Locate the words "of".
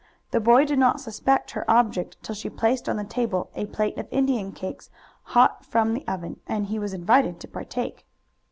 3.99-4.07